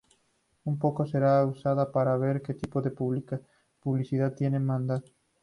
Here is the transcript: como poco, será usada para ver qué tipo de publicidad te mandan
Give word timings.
como 0.63 0.79
poco, 0.79 1.05
será 1.05 1.45
usada 1.45 1.91
para 1.91 2.17
ver 2.17 2.41
qué 2.41 2.55
tipo 2.55 2.81
de 2.81 2.89
publicidad 3.79 4.33
te 4.33 4.49
mandan 4.49 5.03